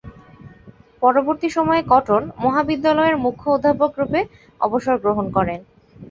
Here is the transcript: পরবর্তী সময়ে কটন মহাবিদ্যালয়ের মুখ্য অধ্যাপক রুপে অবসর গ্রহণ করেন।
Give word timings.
পরবর্তী 1.01 1.47
সময়ে 1.49 1.81
কটন 1.89 2.21
মহাবিদ্যালয়ের 2.43 3.15
মুখ্য 3.17 3.45
অধ্যাপক 3.51 3.91
রুপে 3.99 4.21
অবসর 4.61 4.95
গ্রহণ 5.03 5.25
করেন। 5.37 5.59